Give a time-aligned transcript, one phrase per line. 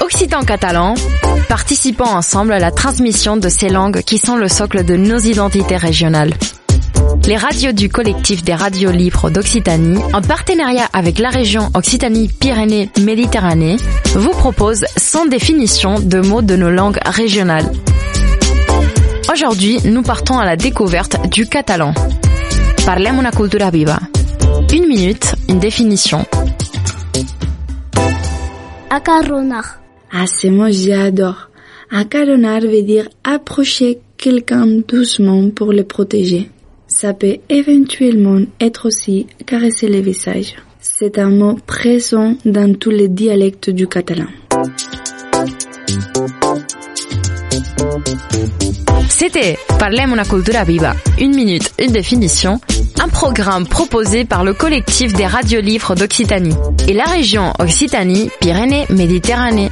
[0.00, 0.94] Occitan catalan,
[1.48, 5.76] participons ensemble à la transmission de ces langues qui sont le socle de nos identités
[5.76, 6.34] régionales.
[7.26, 13.76] Les radios du collectif des radios libres d'Occitanie, en partenariat avec la région Occitanie-Pyrénées-Méditerranée,
[14.14, 17.70] vous proposent sans définition de mots de nos langues régionales.
[19.32, 21.94] Aujourd'hui, nous partons à la découverte du catalan.
[22.84, 24.00] Parlem cultura viva.
[24.72, 26.24] Une minute, une définition.
[28.90, 29.80] Acarronar.
[30.12, 31.50] Ah, ces mots, j'adore.
[31.90, 36.50] Acaronar veut dire approcher quelqu'un doucement pour le protéger.
[36.86, 40.54] Ça peut éventuellement être aussi caresser le visage.
[40.80, 44.28] C'est un mot présent dans tous les dialectes du catalan.
[49.08, 50.94] C'était Parlem una cultura viva.
[51.18, 52.60] Une minute, une définition
[53.00, 56.56] un programme proposé par le collectif des radiolivres d'Occitanie
[56.88, 59.70] et la région Occitanie-Pyrénées-Méditerranée.